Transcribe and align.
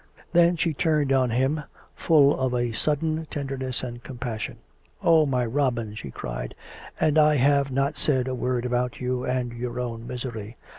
Then 0.33 0.55
she 0.55 0.73
turned 0.73 1.13
on 1.13 1.29
him, 1.29 1.61
full 1.93 2.35
of 2.35 2.55
a 2.55 2.71
sudden 2.71 3.27
tenderness 3.29 3.83
and 3.83 4.01
compassion." 4.03 4.57
Oh! 5.03 5.27
my 5.27 5.45
Robin," 5.45 5.93
she 5.93 6.09
cried," 6.09 6.55
and 6.99 7.19
I 7.19 7.35
have 7.35 7.69
not 7.71 7.97
said 7.97 8.27
a 8.27 8.33
word 8.33 8.65
about 8.65 8.99
you 8.99 9.25
and 9.25 9.53
your 9.53 9.79
own 9.79 10.07
misery. 10.07 10.55